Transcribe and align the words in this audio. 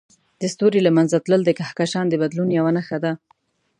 د 0.41 0.43
ستوري 0.53 0.79
له 0.83 0.91
منځه 0.97 1.17
تلل 1.25 1.41
د 1.45 1.51
کهکشان 1.59 2.05
د 2.09 2.13
بدلون 2.21 2.49
یوه 2.57 2.71
نښه 2.77 2.97
ده. 3.03 3.11